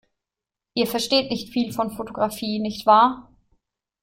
Ihr 0.73 0.87
versteht 0.87 1.29
nicht 1.29 1.49
viel 1.53 1.71
von 1.73 1.91
Fotografie, 1.91 2.57
nicht 2.57 2.87
wahr? 2.87 3.29